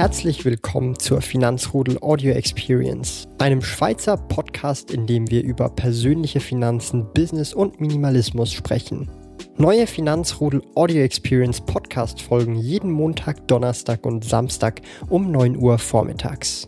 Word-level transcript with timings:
Herzlich 0.00 0.46
willkommen 0.46 0.98
zur 0.98 1.20
Finanzrudel 1.20 1.98
Audio 2.00 2.32
Experience, 2.32 3.28
einem 3.36 3.60
Schweizer 3.60 4.16
Podcast, 4.16 4.90
in 4.92 5.06
dem 5.06 5.30
wir 5.30 5.44
über 5.44 5.68
persönliche 5.68 6.40
Finanzen, 6.40 7.12
Business 7.12 7.52
und 7.52 7.82
Minimalismus 7.82 8.50
sprechen. 8.50 9.10
Neue 9.58 9.86
Finanzrudel 9.86 10.62
Audio 10.74 11.02
Experience 11.02 11.60
Podcast 11.60 12.22
folgen 12.22 12.56
jeden 12.56 12.90
Montag, 12.90 13.46
Donnerstag 13.46 14.06
und 14.06 14.24
Samstag 14.24 14.80
um 15.10 15.30
9 15.30 15.58
Uhr 15.58 15.76
vormittags. 15.76 16.66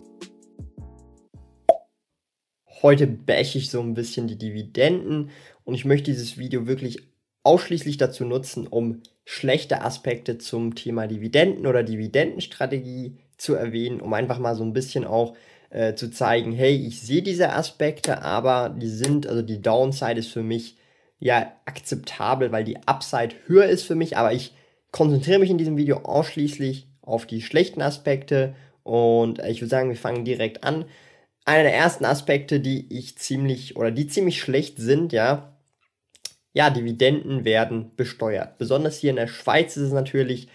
Heute 2.83 3.07
bäche 3.07 3.57
ich 3.57 3.71
so 3.71 3.81
ein 3.81 3.95
bisschen 3.95 4.29
die 4.29 4.37
Dividenden 4.37 5.31
und 5.65 5.73
ich 5.75 5.87
möchte 5.87 6.11
dieses 6.11 6.37
Video 6.37 6.67
wirklich 6.67 7.09
ausschließlich 7.45 7.97
dazu 7.97 8.27
nutzen, 8.27 8.67
um 8.67 9.01
schlechte 9.25 9.83
Aspekte 9.83 10.39
zum 10.39 10.75
Thema 10.75 11.07
Dividenden 11.07 11.67
oder 11.67 11.83
Dividendenstrategie 11.83 13.17
zu 13.43 13.55
erwähnen, 13.55 14.01
um 14.01 14.13
einfach 14.15 14.39
mal 14.39 14.55
so 14.55 14.63
ein 14.63 14.73
bisschen 14.73 15.05
auch 15.05 15.35
äh, 15.71 15.95
zu 15.95 16.11
zeigen, 16.11 16.53
hey, 16.53 16.75
ich 16.75 17.01
sehe 17.01 17.23
diese 17.23 17.53
Aspekte, 17.53 18.23
aber 18.23 18.69
die 18.69 18.89
sind, 18.89 19.27
also 19.27 19.43
die 19.43 19.61
Downside 19.61 20.19
ist 20.19 20.33
für 20.33 20.43
mich 20.43 20.77
ja 21.19 21.53
akzeptabel, 21.65 22.53
weil 22.53 22.65
die 22.65 22.79
Upside 22.87 23.35
höher 23.47 23.67
ist 23.67 23.85
für 23.85 23.95
mich, 23.95 24.17
aber 24.17 24.33
ich 24.33 24.55
konzentriere 24.93 25.41
mich 25.41 25.51
in 25.51 25.59
diesem 25.59 25.77
Video 25.77 25.99
ausschließlich 25.99 26.87
auf 27.01 27.27
die 27.27 27.43
schlechten 27.43 27.83
Aspekte 27.83 28.55
und 28.85 29.41
ich 29.41 29.61
würde 29.61 29.71
sagen, 29.71 29.89
wir 29.89 29.97
fangen 29.97 30.25
direkt 30.25 30.65
an. 30.65 30.85
Einer 31.45 31.65
der 31.65 31.75
ersten 31.75 32.05
Aspekte, 32.05 32.61
die 32.61 32.87
ich 32.97 33.19
ziemlich 33.19 33.77
oder 33.77 33.91
die 33.91 34.07
ziemlich 34.07 34.41
schlecht 34.41 34.79
sind, 34.79 35.13
ja, 35.13 35.57
ja, 36.53 36.71
Dividenden 36.71 37.45
werden 37.45 37.93
besteuert. 37.97 38.59
Besonders 38.59 38.99
hier 38.99 39.11
in 39.11 39.17
der 39.17 39.27
Schweiz 39.27 39.77
ist 39.77 39.85
es 39.85 39.93
natürlich 39.93 40.49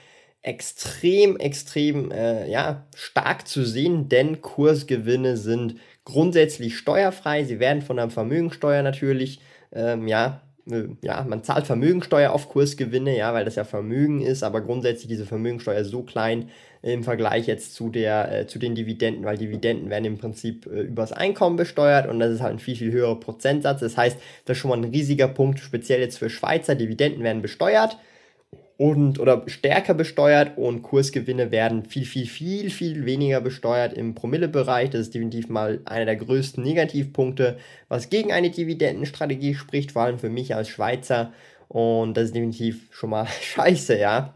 extrem, 0.48 1.38
extrem 1.38 2.12
äh, 2.12 2.49
ja, 2.49 2.85
stark 2.96 3.48
zu 3.48 3.66
sehen, 3.66 4.10
denn 4.10 4.41
Kursgewinne 4.41 5.38
sind 5.38 5.76
grundsätzlich 6.05 6.77
steuerfrei. 6.77 7.44
Sie 7.44 7.60
werden 7.60 7.82
von 7.82 7.98
der 7.98 8.10
Vermögensteuer 8.10 8.82
natürlich 8.82 9.41
ähm, 9.74 10.08
ja, 10.08 10.41
äh, 10.71 10.86
ja, 11.02 11.26
man 11.27 11.44
zahlt 11.44 11.68
Vermögensteuer 11.68 12.32
auf 12.32 12.49
Kursgewinne, 12.49 13.18
ja, 13.18 13.34
weil 13.34 13.46
das 13.46 13.55
ja 13.55 13.63
Vermögen 13.63 14.21
ist, 14.21 14.44
aber 14.44 14.62
grundsätzlich 14.62 15.08
diese 15.08 15.26
Vermögensteuer 15.26 15.84
so 15.84 16.04
klein 16.04 16.49
im 16.82 17.04
Vergleich 17.04 17.48
jetzt 17.48 17.74
zu 17.74 17.90
der, 17.90 18.32
äh, 18.32 18.48
zu 18.48 18.60
den 18.60 18.76
Dividenden, 18.76 19.26
weil 19.26 19.38
Dividenden 19.38 19.90
werden 19.90 20.05
im 20.05 20.18
Prinzip 20.18 20.66
äh, 20.68 20.82
übers 20.82 21.12
Einkommen 21.12 21.55
besteuert 21.55 22.08
und 22.08 22.20
das 22.20 22.32
ist 22.32 22.41
halt 22.41 22.54
ein 22.54 22.60
viel, 22.60 22.76
viel 22.76 22.91
höherer 22.91 23.20
Prozentsatz. 23.20 23.82
Das 23.82 23.98
heißt, 23.98 24.18
das 24.46 24.58
ist 24.58 24.62
schon 24.62 24.70
mal 24.70 24.77
ein 24.77 24.91
riesiger 24.91 25.27
Punkt, 25.27 25.60
speziell 25.60 25.99
jetzt 25.99 26.20
für 26.20 26.30
Schweizer. 26.30 26.76
Dividenden 26.76 27.24
werden 27.24 27.41
besteuert 27.41 27.98
und 28.78 29.20
oder 29.20 29.44
stärker 29.48 29.96
besteuert 29.96 30.58
und 30.58 30.84
Kursgewinne 30.84 31.50
werden 31.50 31.84
viel, 31.84 32.06
viel, 32.06 32.28
viel, 32.28 32.70
viel 32.70 33.06
weniger 33.06 33.42
besteuert 33.42 33.94
im 33.94 34.14
Promillebereich. 34.14 34.92
Das 34.92 35.02
ist 35.02 35.16
definitiv 35.16 35.50
mal 35.50 35.82
einer 35.86 36.06
der 36.06 36.16
größten 36.16 36.64
Negativpunkte, 36.64 37.58
was 37.90 38.10
gegen 38.10 38.32
eine 38.32 38.52
Dividendenstrategie 38.52 39.55
spricht, 39.55 39.92
vor 39.92 40.04
allem 40.04 40.20
für 40.20 40.30
mich 40.30 40.54
als 40.54 40.70
Schweizer. 40.70 41.34
Und 41.68 42.16
das 42.16 42.26
ist 42.26 42.36
definitiv 42.36 42.88
schon 42.92 43.10
mal 43.10 43.28
scheiße, 43.42 43.98
ja. 43.98 44.36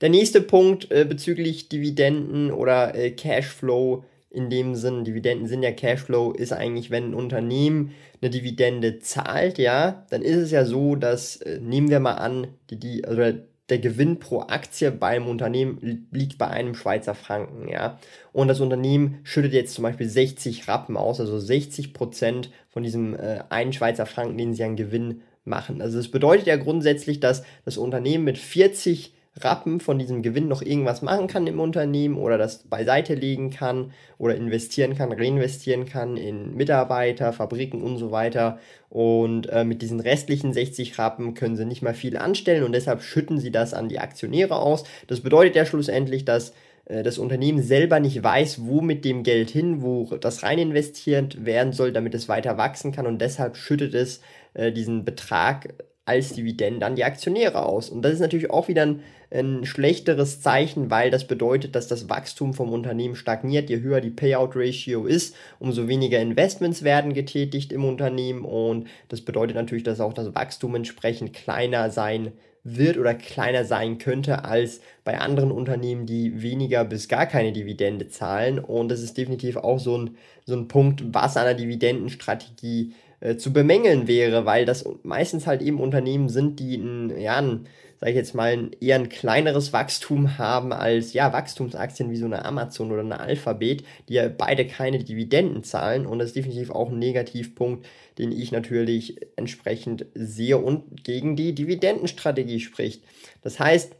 Der 0.00 0.08
nächste 0.08 0.40
Punkt 0.40 0.90
äh, 0.90 1.04
bezüglich 1.04 1.68
Dividenden 1.68 2.50
oder 2.50 2.94
äh, 2.94 3.10
Cashflow 3.10 4.04
in 4.30 4.48
dem 4.48 4.76
Sinn, 4.76 5.04
Dividenden 5.04 5.48
sind 5.48 5.62
ja 5.62 5.72
Cashflow, 5.72 6.32
ist 6.32 6.52
eigentlich, 6.52 6.90
wenn 6.90 7.10
ein 7.10 7.14
Unternehmen 7.14 7.92
eine 8.22 8.30
Dividende 8.30 9.00
zahlt, 9.00 9.58
ja, 9.58 10.06
dann 10.10 10.22
ist 10.22 10.36
es 10.36 10.50
ja 10.52 10.64
so, 10.64 10.94
dass, 10.94 11.36
äh, 11.36 11.58
nehmen 11.60 11.90
wir 11.90 12.00
mal 12.00 12.14
an, 12.14 12.46
die, 12.70 12.78
die, 12.78 13.04
also 13.04 13.38
der 13.68 13.78
Gewinn 13.78 14.18
pro 14.18 14.40
Aktie 14.40 14.90
beim 14.90 15.28
Unternehmen 15.28 16.06
liegt 16.10 16.38
bei 16.38 16.48
einem 16.48 16.74
Schweizer 16.74 17.14
Franken, 17.14 17.68
ja. 17.68 17.98
Und 18.32 18.48
das 18.48 18.60
Unternehmen 18.60 19.20
schüttet 19.22 19.52
jetzt 19.52 19.74
zum 19.74 19.82
Beispiel 19.82 20.08
60 20.08 20.68
Rappen 20.68 20.96
aus, 20.96 21.20
also 21.20 21.38
60 21.38 21.94
Prozent 21.94 22.50
von 22.68 22.82
diesem 22.82 23.14
äh, 23.14 23.44
einen 23.48 23.72
Schweizer 23.72 24.06
Franken, 24.06 24.38
den 24.38 24.54
sie 24.54 24.64
an 24.64 24.76
Gewinn 24.76 25.22
machen. 25.44 25.80
Also 25.80 25.98
das 25.98 26.08
bedeutet 26.08 26.46
ja 26.46 26.56
grundsätzlich, 26.56 27.20
dass 27.20 27.44
das 27.64 27.78
Unternehmen 27.78 28.24
mit 28.24 28.38
40 28.38 29.14
Rappen 29.44 29.80
von 29.80 29.98
diesem 29.98 30.22
Gewinn 30.22 30.48
noch 30.48 30.62
irgendwas 30.62 31.02
machen 31.02 31.26
kann 31.26 31.46
im 31.46 31.60
Unternehmen 31.60 32.16
oder 32.16 32.38
das 32.38 32.58
beiseite 32.64 33.14
legen 33.14 33.50
kann 33.50 33.92
oder 34.18 34.34
investieren 34.34 34.96
kann, 34.96 35.12
reinvestieren 35.12 35.86
kann 35.86 36.16
in 36.16 36.54
Mitarbeiter, 36.56 37.32
Fabriken 37.32 37.82
und 37.82 37.98
so 37.98 38.10
weiter. 38.10 38.58
Und 38.88 39.48
äh, 39.48 39.64
mit 39.64 39.82
diesen 39.82 40.00
restlichen 40.00 40.52
60 40.52 40.98
Rappen 40.98 41.34
können 41.34 41.56
sie 41.56 41.64
nicht 41.64 41.82
mal 41.82 41.94
viel 41.94 42.16
anstellen 42.16 42.64
und 42.64 42.72
deshalb 42.72 43.02
schütten 43.02 43.38
sie 43.38 43.50
das 43.50 43.74
an 43.74 43.88
die 43.88 43.98
Aktionäre 43.98 44.56
aus. 44.56 44.84
Das 45.06 45.20
bedeutet 45.20 45.56
ja 45.56 45.64
schlussendlich, 45.64 46.24
dass 46.24 46.52
äh, 46.86 47.02
das 47.02 47.18
Unternehmen 47.18 47.62
selber 47.62 48.00
nicht 48.00 48.22
weiß, 48.22 48.66
wo 48.66 48.80
mit 48.80 49.04
dem 49.04 49.22
Geld 49.22 49.50
hin, 49.50 49.82
wo 49.82 50.04
das 50.20 50.42
rein 50.42 50.58
investiert 50.58 51.44
werden 51.44 51.72
soll, 51.72 51.92
damit 51.92 52.14
es 52.14 52.28
weiter 52.28 52.58
wachsen 52.58 52.92
kann 52.92 53.06
und 53.06 53.20
deshalb 53.20 53.56
schüttet 53.56 53.94
es 53.94 54.20
äh, 54.54 54.72
diesen 54.72 55.04
Betrag 55.04 55.74
als 56.04 56.32
Dividende 56.32 56.86
an 56.86 56.96
die 56.96 57.04
Aktionäre 57.04 57.64
aus. 57.64 57.90
Und 57.90 58.02
das 58.02 58.14
ist 58.14 58.20
natürlich 58.20 58.50
auch 58.50 58.68
wieder 58.68 58.82
ein, 58.82 59.02
ein, 59.30 59.64
schlechteres 59.64 60.40
Zeichen, 60.40 60.90
weil 60.90 61.10
das 61.10 61.26
bedeutet, 61.26 61.74
dass 61.74 61.86
das 61.86 62.08
Wachstum 62.08 62.54
vom 62.54 62.72
Unternehmen 62.72 63.14
stagniert. 63.14 63.70
Je 63.70 63.80
höher 63.80 64.00
die 64.00 64.10
Payout-Ratio 64.10 65.06
ist, 65.06 65.36
umso 65.58 65.86
weniger 65.88 66.20
Investments 66.20 66.82
werden 66.82 67.12
getätigt 67.12 67.72
im 67.72 67.84
Unternehmen. 67.84 68.44
Und 68.44 68.88
das 69.08 69.20
bedeutet 69.20 69.56
natürlich, 69.56 69.84
dass 69.84 70.00
auch 70.00 70.12
das 70.14 70.34
Wachstum 70.34 70.74
entsprechend 70.74 71.32
kleiner 71.32 71.90
sein 71.90 72.32
wird 72.62 72.98
oder 72.98 73.14
kleiner 73.14 73.64
sein 73.64 73.98
könnte 73.98 74.44
als 74.44 74.80
bei 75.04 75.18
anderen 75.18 75.50
Unternehmen, 75.50 76.06
die 76.06 76.42
weniger 76.42 76.84
bis 76.84 77.08
gar 77.08 77.26
keine 77.26 77.52
Dividende 77.52 78.08
zahlen. 78.08 78.58
Und 78.58 78.90
das 78.90 79.00
ist 79.00 79.16
definitiv 79.16 79.56
auch 79.56 79.78
so 79.78 79.96
ein, 79.96 80.16
so 80.44 80.54
ein 80.54 80.68
Punkt, 80.68 81.02
was 81.14 81.36
an 81.36 81.44
der 81.44 81.54
Dividendenstrategie 81.54 82.92
zu 83.36 83.52
bemängeln 83.52 84.08
wäre, 84.08 84.46
weil 84.46 84.64
das 84.64 84.84
meistens 85.02 85.46
halt 85.46 85.60
eben 85.60 85.80
Unternehmen 85.80 86.28
sind, 86.28 86.58
die 86.58 86.76
ein, 86.76 87.20
ja, 87.20 87.36
ein, 87.36 87.66
sag 88.00 88.08
ich 88.10 88.16
jetzt 88.16 88.34
mal, 88.34 88.52
ein, 88.52 88.70
eher 88.80 88.96
ein 88.96 89.10
kleineres 89.10 89.74
Wachstum 89.74 90.38
haben 90.38 90.72
als, 90.72 91.12
ja, 91.12 91.32
Wachstumsaktien 91.32 92.10
wie 92.10 92.16
so 92.16 92.24
eine 92.24 92.46
Amazon 92.46 92.90
oder 92.90 93.02
eine 93.02 93.20
Alphabet, 93.20 93.84
die 94.08 94.14
ja 94.14 94.28
beide 94.28 94.66
keine 94.66 95.04
Dividenden 95.04 95.64
zahlen 95.64 96.06
und 96.06 96.18
das 96.18 96.28
ist 96.28 96.36
definitiv 96.36 96.70
auch 96.70 96.88
ein 96.88 96.98
Negativpunkt, 96.98 97.86
den 98.16 98.32
ich 98.32 98.52
natürlich 98.52 99.20
entsprechend 99.36 100.06
sehe 100.14 100.56
und 100.56 101.04
gegen 101.04 101.36
die 101.36 101.54
Dividendenstrategie 101.54 102.60
spricht. 102.60 103.04
Das 103.42 103.60
heißt, 103.60 103.94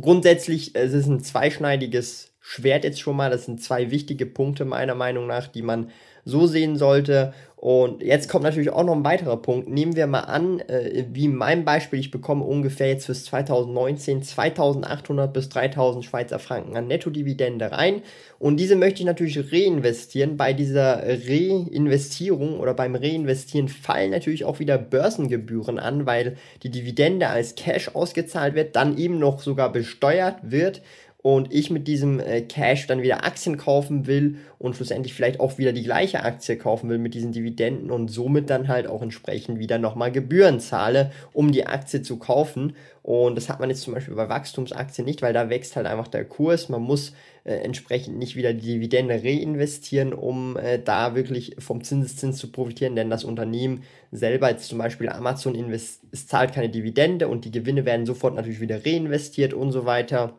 grundsätzlich, 0.00 0.76
es 0.76 0.92
ist 0.92 1.06
ein 1.06 1.20
zweischneidiges 1.20 2.29
Schwert 2.40 2.84
jetzt 2.84 3.00
schon 3.00 3.16
mal, 3.16 3.30
das 3.30 3.44
sind 3.44 3.62
zwei 3.62 3.90
wichtige 3.90 4.26
Punkte 4.26 4.64
meiner 4.64 4.94
Meinung 4.94 5.26
nach, 5.26 5.46
die 5.46 5.62
man 5.62 5.90
so 6.24 6.46
sehen 6.46 6.76
sollte 6.76 7.32
und 7.60 8.02
jetzt 8.02 8.30
kommt 8.30 8.44
natürlich 8.44 8.70
auch 8.70 8.84
noch 8.84 8.94
ein 8.94 9.04
weiterer 9.04 9.36
Punkt. 9.36 9.68
Nehmen 9.68 9.94
wir 9.94 10.06
mal 10.06 10.20
an, 10.20 10.60
äh, 10.60 11.04
wie 11.12 11.26
in 11.26 11.36
meinem 11.36 11.66
Beispiel, 11.66 11.98
ich 11.98 12.10
bekomme 12.10 12.42
ungefähr 12.42 12.88
jetzt 12.88 13.04
fürs 13.04 13.26
2019 13.26 14.22
2800 14.22 15.30
bis 15.30 15.50
3000 15.50 16.02
Schweizer 16.02 16.38
Franken 16.38 16.74
an 16.78 16.86
Nettodividende 16.86 17.70
rein. 17.70 18.00
Und 18.38 18.56
diese 18.56 18.76
möchte 18.76 19.00
ich 19.00 19.04
natürlich 19.04 19.52
reinvestieren. 19.52 20.38
Bei 20.38 20.54
dieser 20.54 21.02
Reinvestierung 21.06 22.60
oder 22.60 22.72
beim 22.72 22.94
Reinvestieren 22.94 23.68
fallen 23.68 24.12
natürlich 24.12 24.46
auch 24.46 24.58
wieder 24.58 24.78
Börsengebühren 24.78 25.78
an, 25.78 26.06
weil 26.06 26.38
die 26.62 26.70
Dividende 26.70 27.28
als 27.28 27.56
Cash 27.56 27.90
ausgezahlt 27.94 28.54
wird, 28.54 28.74
dann 28.74 28.96
eben 28.96 29.18
noch 29.18 29.38
sogar 29.42 29.70
besteuert 29.70 30.38
wird 30.50 30.80
und 31.22 31.52
ich 31.52 31.70
mit 31.70 31.86
diesem 31.86 32.18
äh, 32.18 32.40
Cash 32.40 32.86
dann 32.86 33.02
wieder 33.02 33.24
Aktien 33.24 33.58
kaufen 33.58 34.06
will 34.06 34.38
und 34.58 34.74
schlussendlich 34.74 35.12
vielleicht 35.12 35.38
auch 35.38 35.58
wieder 35.58 35.72
die 35.72 35.82
gleiche 35.82 36.22
Aktie 36.22 36.56
kaufen 36.56 36.88
will 36.88 36.98
mit 36.98 37.14
diesen 37.14 37.32
Dividenden 37.32 37.90
und 37.90 38.08
somit 38.08 38.48
dann 38.48 38.68
halt 38.68 38.86
auch 38.86 39.02
entsprechend 39.02 39.58
wieder 39.58 39.78
nochmal 39.78 40.12
Gebühren 40.12 40.60
zahle, 40.60 41.12
um 41.32 41.52
die 41.52 41.66
Aktie 41.66 42.00
zu 42.02 42.18
kaufen. 42.18 42.74
Und 43.02 43.36
das 43.36 43.48
hat 43.48 43.60
man 43.60 43.68
jetzt 43.68 43.82
zum 43.82 43.94
Beispiel 43.94 44.14
bei 44.14 44.28
Wachstumsaktien 44.28 45.04
nicht, 45.04 45.20
weil 45.20 45.32
da 45.32 45.50
wächst 45.50 45.76
halt 45.76 45.86
einfach 45.86 46.08
der 46.08 46.24
Kurs. 46.24 46.68
Man 46.70 46.82
muss 46.82 47.12
äh, 47.44 47.54
entsprechend 47.54 48.18
nicht 48.18 48.36
wieder 48.36 48.54
die 48.54 48.74
Dividende 48.74 49.22
reinvestieren, 49.22 50.14
um 50.14 50.56
äh, 50.56 50.78
da 50.78 51.14
wirklich 51.14 51.56
vom 51.58 51.84
Zinseszins 51.84 52.38
zu 52.38 52.50
profitieren, 52.50 52.96
denn 52.96 53.10
das 53.10 53.24
Unternehmen 53.24 53.82
selber, 54.10 54.50
jetzt 54.50 54.68
zum 54.68 54.78
Beispiel 54.78 55.08
Amazon, 55.08 55.54
invest 55.54 56.02
es 56.12 56.26
zahlt 56.26 56.54
keine 56.54 56.70
Dividende 56.70 57.28
und 57.28 57.44
die 57.44 57.50
Gewinne 57.50 57.84
werden 57.84 58.06
sofort 58.06 58.34
natürlich 58.34 58.60
wieder 58.60 58.84
reinvestiert 58.84 59.54
und 59.54 59.70
so 59.72 59.84
weiter. 59.84 60.38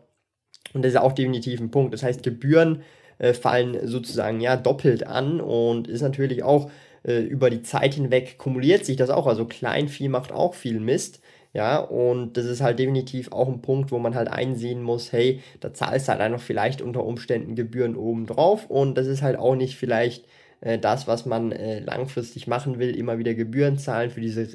Und 0.74 0.84
das 0.84 0.94
ist 0.94 1.00
auch 1.00 1.14
definitiv 1.14 1.60
ein 1.60 1.72
Punkt. 1.72 1.94
Das 1.94 2.04
heißt, 2.04 2.24
Gebühren 2.24 2.84
äh, 3.18 3.34
fallen 3.34 3.88
sozusagen 3.88 4.42
ja 4.42 4.58
doppelt 4.58 5.06
an 5.06 5.42
und 5.42 5.88
ist 5.88 6.02
natürlich 6.02 6.44
auch 6.44 6.72
äh, 7.04 7.20
über 7.20 7.50
die 7.50 7.64
Zeit 7.64 7.94
hinweg 7.96 8.38
kumuliert 8.38 8.86
sich 8.86 8.98
das 8.98 9.10
auch. 9.10 9.28
Also 9.28 9.46
Kleinvieh 9.46 10.08
macht 10.10 10.32
auch 10.32 10.54
viel 10.54 10.80
Mist. 10.80 11.22
Ja, 11.54 11.80
und 11.80 12.38
das 12.38 12.46
ist 12.46 12.62
halt 12.62 12.80
definitiv 12.80 13.34
auch 13.34 13.50
ein 13.50 13.62
Punkt, 13.62 13.92
wo 13.92 14.00
man 14.00 14.16
halt 14.16 14.30
einsehen 14.30 14.82
muss, 14.82 15.12
hey, 15.12 15.42
da 15.60 15.74
zahlst 15.74 16.08
du 16.08 16.14
halt 16.14 16.22
einfach 16.22 16.40
vielleicht 16.40 16.82
unter 16.82 17.04
Umständen 17.04 17.56
Gebühren 17.56 17.98
obendrauf 17.98 18.70
und 18.70 18.98
das 18.98 19.06
ist 19.08 19.22
halt 19.22 19.38
auch 19.38 19.56
nicht 19.56 19.76
vielleicht 19.76 20.26
äh, 20.62 20.80
das, 20.80 21.08
was 21.08 21.26
man 21.26 21.52
äh, 21.52 21.80
langfristig 21.80 22.48
machen 22.48 22.80
will, 22.80 22.96
immer 22.96 23.18
wieder 23.18 23.34
Gebühren 23.34 23.78
zahlen 23.78 24.12
für 24.12 24.22
diese, 24.22 24.48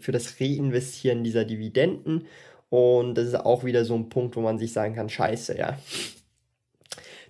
für 0.00 0.12
das 0.12 0.40
Reinvestieren 0.40 1.22
dieser 1.22 1.44
Dividenden 1.44 2.24
und 2.70 3.14
das 3.14 3.26
ist 3.26 3.34
auch 3.34 3.64
wieder 3.64 3.84
so 3.84 3.94
ein 3.94 4.08
Punkt, 4.08 4.36
wo 4.36 4.40
man 4.40 4.58
sich 4.58 4.72
sagen 4.72 4.94
kann, 4.94 5.08
scheiße, 5.08 5.58
ja. 5.58 5.78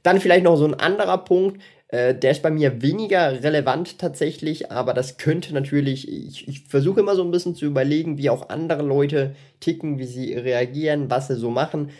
Dann 0.02 0.20
vielleicht 0.20 0.44
noch 0.44 0.56
so 0.56 0.64
ein 0.64 0.75
anderer 0.75 1.19
Punkt, 1.19 1.61
äh, 1.88 2.14
der 2.14 2.32
ist 2.32 2.43
bei 2.43 2.50
mir 2.50 2.82
weniger 2.82 3.43
relevant 3.43 3.99
tatsächlich, 3.99 4.70
aber 4.70 4.94
das 4.94 5.17
könnte 5.17 5.55
natürlich, 5.55 6.08
ich, 6.08 6.46
ich 6.46 6.61
versuche 6.64 7.00
immer 7.00 7.17
so 7.17 7.25
ein 7.25 7.31
bisschen 7.31 7.55
zu 7.55 7.67
überlegen, 7.67 8.19
wie 8.19 8.31
auch 8.31 8.49
andere 8.50 8.82
Leute 8.82 9.35
ticken, 9.61 9.99
wie 9.99 10.06
sie 10.06 10.35
reagieren, 10.35 11.11
was 11.11 11.29
sie 11.29 11.37
so 11.37 11.50
machen. 11.50 11.91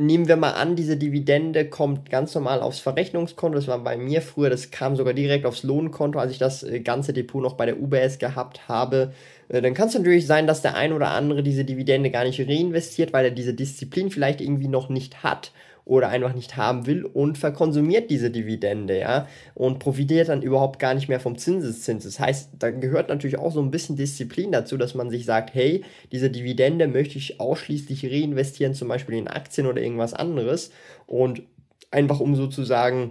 Nehmen 0.00 0.28
wir 0.28 0.36
mal 0.36 0.52
an, 0.52 0.76
diese 0.76 0.96
Dividende 0.96 1.68
kommt 1.68 2.08
ganz 2.08 2.34
normal 2.34 2.62
aufs 2.62 2.78
Verrechnungskonto. 2.78 3.58
Das 3.58 3.68
war 3.68 3.84
bei 3.84 3.98
mir 3.98 4.22
früher, 4.22 4.48
das 4.48 4.70
kam 4.70 4.96
sogar 4.96 5.12
direkt 5.12 5.44
aufs 5.44 5.62
Lohnkonto, 5.62 6.18
als 6.18 6.32
ich 6.32 6.38
das 6.38 6.62
äh, 6.62 6.80
ganze 6.80 7.12
Depot 7.12 7.42
noch 7.42 7.52
bei 7.52 7.66
der 7.66 7.78
UBS 7.78 8.18
gehabt 8.18 8.66
habe. 8.66 9.12
Äh, 9.50 9.60
dann 9.60 9.74
kann 9.74 9.88
es 9.88 9.94
natürlich 9.94 10.26
sein, 10.26 10.46
dass 10.46 10.62
der 10.62 10.74
ein 10.74 10.94
oder 10.94 11.08
andere 11.08 11.42
diese 11.42 11.66
Dividende 11.66 12.10
gar 12.10 12.24
nicht 12.24 12.40
reinvestiert, 12.40 13.12
weil 13.12 13.26
er 13.26 13.30
diese 13.30 13.52
Disziplin 13.52 14.10
vielleicht 14.10 14.40
irgendwie 14.40 14.68
noch 14.68 14.88
nicht 14.88 15.22
hat 15.22 15.52
oder 15.90 16.08
einfach 16.08 16.34
nicht 16.34 16.56
haben 16.56 16.86
will 16.86 17.04
und 17.04 17.36
verkonsumiert 17.36 18.10
diese 18.10 18.30
Dividende, 18.30 18.96
ja, 18.96 19.26
und 19.54 19.80
profitiert 19.80 20.28
dann 20.28 20.40
überhaupt 20.40 20.78
gar 20.78 20.94
nicht 20.94 21.08
mehr 21.08 21.18
vom 21.18 21.36
Zinseszins. 21.36 22.04
Das 22.04 22.20
heißt, 22.20 22.50
da 22.60 22.70
gehört 22.70 23.08
natürlich 23.08 23.40
auch 23.40 23.50
so 23.50 23.60
ein 23.60 23.72
bisschen 23.72 23.96
Disziplin 23.96 24.52
dazu, 24.52 24.76
dass 24.76 24.94
man 24.94 25.10
sich 25.10 25.24
sagt, 25.24 25.52
hey, 25.52 25.82
diese 26.12 26.30
Dividende 26.30 26.86
möchte 26.86 27.18
ich 27.18 27.40
ausschließlich 27.40 28.06
reinvestieren, 28.06 28.72
zum 28.72 28.86
Beispiel 28.86 29.16
in 29.16 29.26
Aktien 29.26 29.66
oder 29.66 29.82
irgendwas 29.82 30.14
anderes 30.14 30.70
und 31.08 31.42
einfach 31.90 32.20
um 32.20 32.36
sozusagen 32.36 33.10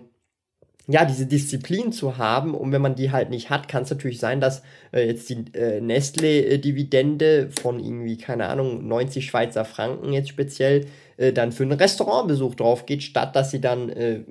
ja, 0.89 1.05
diese 1.05 1.27
Disziplin 1.27 1.91
zu 1.91 2.17
haben. 2.17 2.55
Und 2.55 2.71
wenn 2.71 2.81
man 2.81 2.95
die 2.95 3.11
halt 3.11 3.29
nicht 3.29 3.51
hat, 3.51 3.67
kann 3.67 3.83
es 3.83 3.91
natürlich 3.91 4.19
sein, 4.19 4.41
dass 4.41 4.63
äh, 4.91 5.05
jetzt 5.05 5.29
die 5.29 5.45
äh, 5.53 5.79
Nestle-Dividende 5.81 7.51
von 7.61 7.79
irgendwie, 7.79 8.17
keine 8.17 8.47
Ahnung, 8.47 8.87
90 8.87 9.23
Schweizer 9.23 9.65
Franken 9.65 10.11
jetzt 10.13 10.29
speziell 10.29 10.87
äh, 11.17 11.31
dann 11.31 11.51
für 11.51 11.61
einen 11.61 11.73
Restaurantbesuch 11.73 12.55
drauf 12.55 12.87
geht, 12.87 13.03
statt 13.03 13.35
dass 13.35 13.51
sie 13.51 13.61
dann 13.61 13.89
äh, 13.89 14.21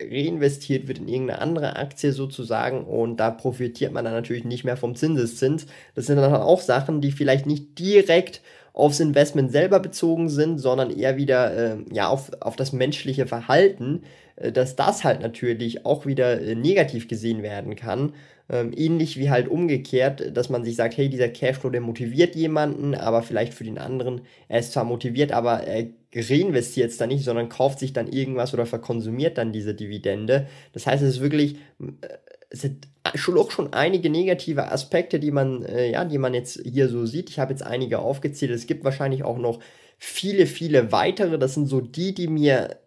reinvestiert 0.00 0.86
wird 0.86 0.98
in 0.98 1.08
irgendeine 1.08 1.40
andere 1.40 1.76
Aktie 1.76 2.12
sozusagen 2.12 2.84
und 2.84 3.16
da 3.16 3.32
profitiert 3.32 3.92
man 3.92 4.04
dann 4.04 4.14
natürlich 4.14 4.44
nicht 4.44 4.62
mehr 4.62 4.76
vom 4.76 4.94
Zinseszins. 4.94 5.66
Das 5.96 6.06
sind 6.06 6.18
dann 6.18 6.32
auch 6.32 6.60
Sachen, 6.60 7.00
die 7.00 7.10
vielleicht 7.10 7.46
nicht 7.46 7.76
direkt 7.76 8.40
aufs 8.72 9.00
Investment 9.00 9.50
selber 9.50 9.80
bezogen 9.80 10.28
sind, 10.28 10.58
sondern 10.58 10.90
eher 10.90 11.16
wieder 11.16 11.52
äh, 11.56 11.76
ja, 11.92 12.06
auf, 12.06 12.30
auf 12.38 12.54
das 12.54 12.72
menschliche 12.72 13.26
Verhalten, 13.26 14.02
dass 14.52 14.76
das 14.76 15.04
halt 15.04 15.20
natürlich 15.20 15.84
auch 15.84 16.06
wieder 16.06 16.40
äh, 16.40 16.54
negativ 16.54 17.08
gesehen 17.08 17.42
werden 17.42 17.76
kann. 17.76 18.12
Ähm, 18.50 18.72
ähnlich 18.74 19.18
wie 19.18 19.30
halt 19.30 19.48
umgekehrt, 19.48 20.36
dass 20.36 20.48
man 20.48 20.64
sich 20.64 20.76
sagt, 20.76 20.96
hey, 20.96 21.08
dieser 21.08 21.28
Cashflow, 21.28 21.70
der 21.70 21.82
motiviert 21.82 22.34
jemanden, 22.34 22.94
aber 22.94 23.22
vielleicht 23.22 23.52
für 23.52 23.64
den 23.64 23.78
anderen, 23.78 24.22
er 24.48 24.60
ist 24.60 24.72
zwar 24.72 24.84
motiviert, 24.84 25.32
aber 25.32 25.64
er 25.64 25.86
reinvestiert 26.14 26.90
es 26.90 26.96
dann 26.96 27.10
nicht, 27.10 27.24
sondern 27.24 27.50
kauft 27.50 27.78
sich 27.78 27.92
dann 27.92 28.06
irgendwas 28.08 28.54
oder 28.54 28.64
verkonsumiert 28.64 29.36
dann 29.36 29.52
diese 29.52 29.74
Dividende. 29.74 30.48
Das 30.72 30.86
heißt, 30.86 31.02
es 31.02 31.16
ist 31.16 31.20
wirklich, 31.20 31.56
äh, 31.80 32.08
es 32.50 32.62
sind 32.62 32.88
schon 33.14 33.36
auch 33.38 33.50
schon 33.50 33.72
einige 33.72 34.08
negative 34.08 34.70
Aspekte, 34.70 35.20
die 35.20 35.30
man, 35.30 35.62
äh, 35.64 35.90
ja, 35.90 36.04
die 36.04 36.18
man 36.18 36.34
jetzt 36.34 36.60
hier 36.64 36.88
so 36.88 37.06
sieht. 37.06 37.30
Ich 37.30 37.38
habe 37.38 37.52
jetzt 37.52 37.62
einige 37.62 37.98
aufgezählt. 37.98 38.52
Es 38.52 38.66
gibt 38.66 38.84
wahrscheinlich 38.84 39.24
auch 39.24 39.38
noch 39.38 39.60
viele, 39.98 40.46
viele 40.46 40.92
weitere. 40.92 41.38
Das 41.38 41.54
sind 41.54 41.66
so 41.66 41.80
die, 41.80 42.14
die 42.14 42.28
mir 42.28 42.78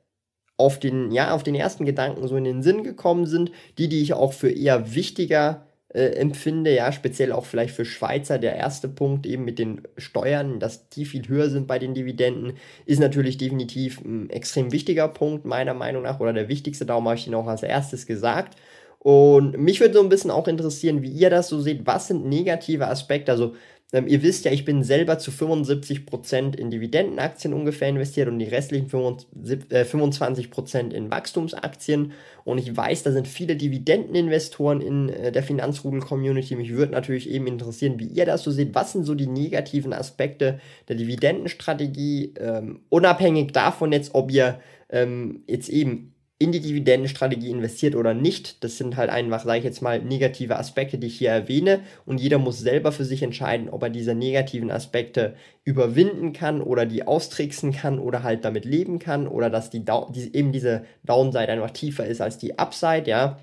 auf 0.62 0.80
den, 0.80 1.12
ja, 1.12 1.34
auf 1.34 1.44
den 1.44 1.56
ersten 1.56 1.86
Gedanken 1.86 2.28
so 2.28 2.36
in 2.36 2.44
den 2.44 2.64
Sinn 2.64 2.84
gekommen 2.84 3.26
sind, 3.26 3.52
die, 3.78 3.90
die 3.90 4.02
ich 4.02 4.14
auch 4.14 4.34
für 4.34 4.52
eher 4.52 4.96
wichtiger 4.96 5.66
äh, 5.94 6.12
empfinde, 6.16 6.74
ja, 6.74 6.92
speziell 6.92 7.32
auch 7.32 7.46
vielleicht 7.46 7.76
für 7.76 7.84
Schweizer, 7.84 8.40
der 8.40 8.56
erste 8.56 8.88
Punkt 8.88 9.26
eben 9.26 9.44
mit 9.44 9.60
den 9.60 9.82
Steuern, 9.98 10.60
dass 10.60 10.88
die 10.90 11.06
viel 11.06 11.28
höher 11.28 11.50
sind 11.50 11.68
bei 11.68 11.80
den 11.80 11.94
Dividenden, 11.94 12.54
ist 12.86 13.00
natürlich 13.00 13.38
definitiv 13.38 14.00
ein 14.02 14.30
extrem 14.30 14.72
wichtiger 14.72 15.08
Punkt, 15.10 15.46
meiner 15.46 15.74
Meinung 15.74 16.04
nach, 16.04 16.20
oder 16.20 16.34
der 16.34 16.48
wichtigste, 16.48 16.86
darum 16.86 17.06
habe 17.06 17.18
ich 17.18 17.28
ihn 17.28 17.36
auch 17.36 17.48
als 17.48 17.64
erstes 17.64 18.06
gesagt. 18.06 18.58
Und 19.00 19.58
mich 19.58 19.80
würde 19.80 19.96
so 19.96 20.02
ein 20.02 20.10
bisschen 20.10 20.30
auch 20.30 20.48
interessieren, 20.48 21.02
wie 21.02 21.10
ihr 21.10 21.32
das 21.32 21.50
so 21.50 21.60
seht. 21.60 21.88
Was 21.88 22.08
sind 22.08 22.26
negative 22.26 22.88
Aspekte? 22.88 23.32
Also 23.32 23.56
ähm, 23.94 24.08
ihr 24.08 24.24
wisst 24.24 24.46
ja, 24.46 24.52
ich 24.52 24.64
bin 24.64 24.84
selber 24.84 25.20
zu 25.20 25.32
75% 25.32 26.56
in 26.56 26.72
Dividendenaktien 26.72 27.54
ungefähr 27.54 27.90
investiert 27.90 28.30
und 28.30 28.40
die 28.40 28.46
restlichen 28.46 28.90
25% 28.90 30.94
äh, 30.94 30.96
in 30.96 31.12
Wachstumsaktien. 31.12 32.14
Und 32.46 32.58
ich 32.58 32.76
weiß, 32.76 33.04
da 33.04 33.12
sind 33.12 33.28
viele 33.28 33.58
Dividendeninvestoren 33.58 34.80
in 34.80 35.10
äh, 35.10 35.32
der 35.32 35.44
Finanzrudel-Community. 35.44 36.56
Mich 36.56 36.72
würde 36.72 36.94
natürlich 36.94 37.30
eben 37.30 37.48
interessieren, 37.48 38.00
wie 38.00 38.08
ihr 38.08 38.26
das 38.26 38.44
so 38.44 38.52
seht. 38.52 38.74
Was 38.76 38.94
sind 38.94 39.04
so 39.04 39.14
die 39.14 39.28
negativen 39.28 39.94
Aspekte 39.94 40.62
der 40.88 40.96
Dividendenstrategie? 40.96 42.34
Ähm, 42.40 42.80
unabhängig 42.88 43.52
davon 43.52 43.92
jetzt, 43.92 44.16
ob 44.16 44.32
ihr 44.32 44.62
ähm, 44.90 45.44
jetzt 45.48 45.68
eben 45.68 46.14
in 46.42 46.52
die 46.52 46.60
Dividendenstrategie 46.60 47.52
investiert 47.52 47.96
oder 47.96 48.16
nicht. 48.16 48.64
Das 48.64 48.78
sind 48.78 48.98
halt 48.98 49.12
einfach, 49.12 49.44
sage 49.46 49.60
ich 49.60 49.64
jetzt 49.64 49.84
mal, 49.84 50.02
negative 50.02 50.58
Aspekte, 50.58 50.98
die 50.98 51.06
ich 51.06 51.20
hier 51.20 51.30
erwähne. 51.30 51.82
Und 52.08 52.20
jeder 52.20 52.40
muss 52.40 52.58
selber 52.58 52.92
für 52.92 53.06
sich 53.06 53.22
entscheiden, 53.22 53.70
ob 53.70 53.84
er 53.84 53.92
diese 53.92 54.16
negativen 54.16 54.72
Aspekte 54.72 55.36
überwinden 55.64 56.34
kann 56.34 56.64
oder 56.64 56.88
die 56.88 57.06
austricksen 57.06 57.74
kann 57.74 58.00
oder 58.00 58.24
halt 58.24 58.44
damit 58.44 58.66
leben 58.66 58.98
kann 58.98 59.28
oder 59.28 59.52
dass 59.52 59.70
die, 59.70 59.86
die 59.86 60.36
eben 60.36 60.52
diese 60.52 60.84
Downside 61.04 61.50
einfach 61.50 61.72
tiefer 61.72 62.08
ist 62.08 62.22
als 62.22 62.40
die 62.40 62.58
Upside, 62.58 63.08
ja. 63.08 63.38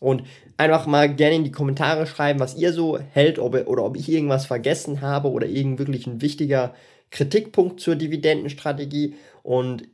Und 0.00 0.24
einfach 0.56 0.86
mal 0.86 1.14
gerne 1.14 1.36
in 1.36 1.44
die 1.44 1.52
Kommentare 1.52 2.08
schreiben, 2.08 2.40
was 2.40 2.56
ihr 2.56 2.72
so 2.72 2.98
hält 2.98 3.38
ob, 3.38 3.54
oder 3.68 3.84
ob 3.84 3.96
ich 3.96 4.08
irgendwas 4.08 4.44
vergessen 4.46 5.02
habe 5.02 5.30
oder 5.30 5.46
irgend 5.46 5.78
wirklich 5.78 6.08
ein 6.08 6.20
wichtiger 6.20 6.74
Kritikpunkt 7.10 7.80
zur 7.80 7.94
Dividendenstrategie. 7.94 9.14
Und 9.44 9.84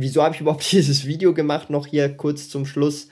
wieso 0.00 0.22
habe 0.22 0.34
ich 0.34 0.40
überhaupt 0.40 0.70
dieses 0.72 1.06
Video 1.06 1.34
gemacht, 1.34 1.70
noch 1.70 1.86
hier 1.86 2.08
kurz 2.16 2.48
zum 2.48 2.66
Schluss. 2.66 3.08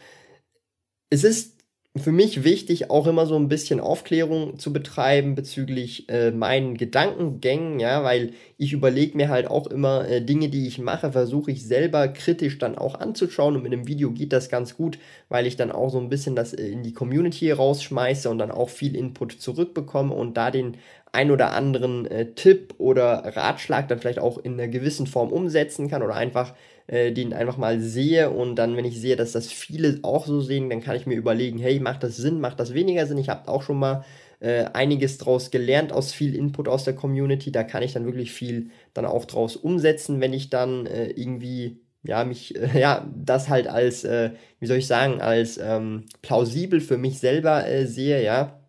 Es 1.11 1.25
ist 1.25 1.59
für 1.97 2.13
mich 2.13 2.45
wichtig, 2.45 2.91
auch 2.91 3.07
immer 3.07 3.27
so 3.27 3.37
ein 3.37 3.49
bisschen 3.49 3.81
Aufklärung 3.81 4.59
zu 4.59 4.73
betreiben 4.73 5.35
bezüglich 5.35 6.09
äh, 6.09 6.31
meinen 6.31 6.77
Gedankengängen, 6.77 7.81
ja, 7.81 8.05
weil 8.05 8.33
ich 8.57 8.73
überlege 8.73 9.17
mir 9.17 9.29
halt 9.29 9.49
auch 9.49 9.67
immer 9.67 10.09
äh, 10.09 10.23
Dinge, 10.23 10.49
die 10.49 10.67
ich 10.67 10.79
mache, 10.79 11.13
versuche 11.13 11.51
ich 11.51 11.67
selber 11.67 12.09
kritisch 12.09 12.59
dann 12.59 12.77
auch 12.77 12.95
anzuschauen 12.95 13.57
und 13.57 13.63
mit 13.63 13.73
dem 13.73 13.87
Video 13.89 14.13
geht 14.13 14.33
das 14.33 14.49
ganz 14.49 14.77
gut, 14.77 14.99
weil 15.29 15.47
ich 15.47 15.57
dann 15.57 15.73
auch 15.73 15.91
so 15.91 15.99
ein 15.99 16.09
bisschen 16.09 16.37
das 16.37 16.53
äh, 16.55 16.69
in 16.69 16.83
die 16.83 16.93
Community 16.93 17.51
rausschmeiße 17.51 18.31
und 18.31 18.39
dann 18.39 18.51
auch 18.51 18.69
viel 18.69 18.95
Input 18.95 19.33
zurückbekomme 19.33 20.15
und 20.15 20.37
da 20.37 20.51
den 20.51 20.77
ein 21.13 21.31
oder 21.31 21.53
anderen 21.53 22.07
äh, 22.07 22.33
Tipp 22.35 22.75
oder 22.79 23.37
Ratschlag 23.37 23.89
dann 23.89 23.99
vielleicht 23.99 24.19
auch 24.19 24.39
in 24.39 24.55
einer 24.55 24.69
gewissen 24.69 25.07
Form 25.07 25.33
umsetzen 25.33 25.89
kann 25.89 26.03
oder 26.03 26.15
einfach 26.15 26.55
äh, 26.87 27.13
den 27.13 27.33
einfach 27.33 27.57
mal 27.57 27.81
sehe 27.81 28.31
und 28.31 28.57
dann, 28.57 28.77
wenn 28.77 28.85
ich 28.85 29.01
sehe, 29.01 29.17
dass 29.17 29.33
das 29.33 29.49
viele 29.53 30.01
auch 30.03 30.27
so 30.27 30.41
sehen, 30.41 30.71
dann 30.71 30.81
kann 30.81 30.97
ich 30.97 31.07
mir 31.07 31.17
überlegen, 31.17 31.59
hey, 31.59 31.81
macht 31.81 32.03
das 32.03 32.17
Sinn, 32.17 32.41
macht 32.41 32.61
das 32.61 32.75
weniger 32.75 33.07
Sinn? 33.07 33.19
Ich 33.19 33.29
habe 33.29 33.49
auch 33.49 33.63
schon 33.63 33.79
mal 33.79 34.05
äh, 34.41 34.65
einiges 34.73 35.19
draus 35.19 35.51
gelernt 35.51 35.93
aus 35.93 36.13
viel 36.13 36.35
Input 36.35 36.69
aus 36.69 36.85
der 36.85 36.95
Community. 36.95 37.53
Da 37.53 37.65
kann 37.65 37.83
ich 37.83 37.93
dann 37.93 38.07
wirklich 38.07 38.33
viel 38.33 38.71
dann 38.95 39.05
auch 39.05 39.25
draus 39.25 39.57
umsetzen, 39.57 40.21
wenn 40.21 40.33
ich 40.33 40.51
dann 40.51 40.87
äh, 40.87 41.09
irgendwie 41.11 41.81
ja, 42.03 42.25
mich, 42.25 42.57
äh, 42.75 42.81
ja, 42.81 43.07
das 43.15 43.49
halt 43.49 43.69
als, 43.69 44.05
äh, 44.05 44.31
wie 44.61 44.67
soll 44.67 44.79
ich 44.79 44.87
sagen, 44.87 45.21
als 45.21 45.59
ähm, 45.59 46.05
plausibel 46.23 46.81
für 46.81 46.99
mich 46.99 47.19
selber 47.19 47.67
äh, 47.67 47.87
sehe, 47.87 48.23
ja. 48.23 48.61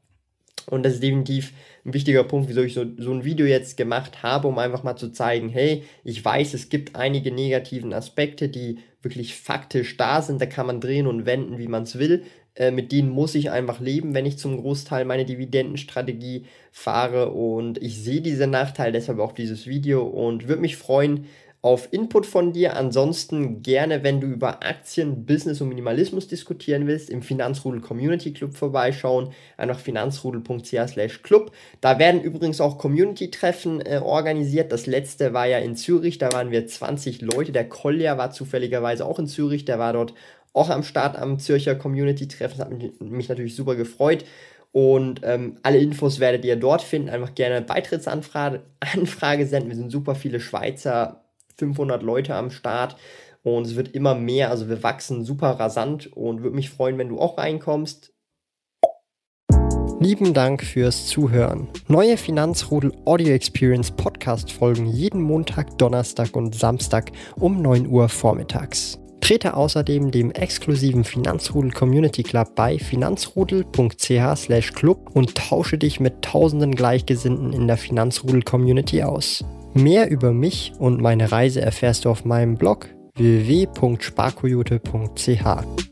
Und 0.70 0.84
das 0.84 0.94
ist 0.94 1.04
definitiv 1.04 1.54
ein 1.86 1.94
wichtiger 1.94 2.24
Punkt, 2.24 2.50
wieso 2.50 2.62
ich 2.62 2.74
so, 2.74 2.86
so 2.98 3.12
ein 3.12 3.26
Video 3.26 3.46
jetzt 3.46 3.78
gemacht 3.78 4.22
habe, 4.24 4.48
um 4.48 4.60
einfach 4.60 4.84
mal 4.84 4.96
zu 4.96 5.10
zeigen, 5.12 5.50
hey, 5.50 5.84
ich 6.04 6.24
weiß, 6.24 6.54
es 6.54 6.70
gibt 6.70 6.96
einige 6.96 7.32
negativen 7.32 7.94
Aspekte, 7.94 8.50
die 8.50 8.80
wirklich 9.02 9.36
faktisch 9.36 9.98
da 9.98 10.22
sind, 10.22 10.42
da 10.42 10.46
kann 10.46 10.68
man 10.68 10.82
drehen 10.82 11.08
und 11.08 11.26
wenden, 11.26 11.58
wie 11.58 11.68
man 11.68 11.84
es 11.84 11.98
will. 11.98 12.24
Äh, 12.56 12.72
mit 12.72 12.92
denen 12.92 13.10
muss 13.10 13.36
ich 13.36 13.52
einfach 13.52 13.80
leben, 13.80 14.14
wenn 14.14 14.26
ich 14.26 14.38
zum 14.38 14.58
Großteil 14.58 15.06
meine 15.06 15.26
Dividendenstrategie 15.26 16.46
fahre 16.72 17.32
und 17.32 17.82
ich 17.82 18.02
sehe 18.04 18.22
diese 18.22 18.48
Nachteile, 18.48 18.92
deshalb 18.92 19.20
auch 19.20 19.32
dieses 19.32 19.66
Video 19.66 20.04
und 20.04 20.48
würde 20.48 20.62
mich 20.62 20.76
freuen, 20.76 21.26
auf 21.62 21.92
Input 21.92 22.26
von 22.26 22.54
dir. 22.54 22.78
Ansonsten 22.78 23.62
gerne, 23.62 24.04
wenn 24.04 24.22
du 24.22 24.28
über 24.28 24.64
Aktien, 24.64 25.26
Business 25.26 25.60
und 25.60 25.70
Minimalismus 25.70 26.28
diskutieren 26.28 26.88
willst, 26.88 27.10
im 27.10 27.22
Finanzrudel 27.22 27.82
Community 27.82 28.32
Club 28.32 28.56
vorbeischauen. 28.56 29.32
Einfach 29.58 29.80
finanzrudel.ch 29.80 31.24
club. 31.24 31.52
Da 31.82 32.00
werden 32.00 32.22
übrigens 32.22 32.62
auch 32.62 32.78
Community-Treffen 32.78 33.82
äh, 33.82 34.00
organisiert. 34.04 34.72
Das 34.72 34.86
letzte 34.86 35.34
war 35.34 35.48
ja 35.48 35.58
in 35.58 35.76
Zürich, 35.76 36.18
da 36.18 36.32
waren 36.32 36.52
wir 36.52 36.66
20 36.66 37.22
Leute. 37.22 37.52
Der 37.52 37.68
Kolja 37.68 38.18
war 38.18 38.32
zufälligerweise 38.32 39.06
auch 39.06 39.20
in 39.20 39.28
Zürich, 39.28 39.66
der 39.66 39.80
war 39.80 39.94
dort 39.94 40.14
auch 40.54 40.70
am 40.70 40.84
Start 40.84 41.18
am 41.18 41.40
Zürcher 41.40 41.76
Community-Treffen. 41.76 42.58
Das 42.58 42.68
hat 42.68 42.74
mich, 42.74 43.00
mich 43.00 43.30
natürlich 43.30 43.56
super 43.56 43.76
gefreut. 43.76 44.24
Und 44.72 45.22
ähm, 45.24 45.58
alle 45.64 45.80
Infos 45.80 46.20
werdet 46.20 46.46
ihr 46.46 46.56
dort 46.56 46.84
finden. 46.84 47.10
Einfach 47.10 47.36
gerne 47.36 47.62
Beitrittsanfrage 47.62 48.62
Anfrage 48.80 49.46
senden. 49.46 49.70
Wir 49.70 49.76
sind 49.76 49.92
super 49.92 50.16
viele 50.16 50.40
Schweizer 50.40 51.26
500 51.60 52.02
Leute 52.02 52.36
am 52.36 52.50
Start 52.50 52.96
und 53.44 53.68
es 53.68 53.76
wird 53.76 53.90
immer 53.90 54.16
mehr. 54.16 54.50
Also 54.50 54.70
wir 54.70 54.82
wachsen 54.84 55.24
super 55.24 55.52
rasant 55.52 56.12
und 56.16 56.42
würde 56.42 56.56
mich 56.56 56.70
freuen, 56.70 56.98
wenn 56.98 57.10
du 57.10 57.20
auch 57.20 57.38
reinkommst. 57.38 58.14
Lieben 60.02 60.34
Dank 60.34 60.64
fürs 60.64 61.08
Zuhören. 61.08 61.68
Neue 61.90 62.16
Finanzrudel 62.16 62.94
Audio 63.04 63.34
Experience 63.34 63.92
Podcast 63.92 64.50
folgen 64.50 64.86
jeden 64.86 65.22
Montag, 65.22 65.78
Donnerstag 65.78 66.38
und 66.38 66.56
Samstag 66.56 67.12
um 67.36 67.62
9 67.62 67.86
Uhr 67.86 68.08
vormittags. 68.08 68.98
Trete 69.20 69.56
außerdem 69.56 70.12
dem 70.12 70.32
exklusiven 70.32 71.04
Finanzrudel 71.04 71.72
Community 71.72 72.24
Club 72.24 72.56
bei 72.56 72.80
finanzrudel.ch/club 72.80 75.10
und 75.14 75.36
tausche 75.36 75.78
dich 75.78 76.00
mit 76.00 76.22
tausenden 76.22 76.74
Gleichgesinnten 76.74 77.52
in 77.52 77.68
der 77.68 77.76
Finanzrudel 77.76 78.44
Community 78.44 79.04
aus. 79.04 79.44
Mehr 79.74 80.10
über 80.10 80.34
mich 80.34 80.74
und 80.80 81.00
meine 81.02 81.32
Reise 81.32 81.62
erfährst 81.62 82.04
du 82.06 82.10
auf 82.10 82.26
meinem 82.26 82.56
Blog 82.56 82.90
www.sparkoyote.ch. 83.16 85.89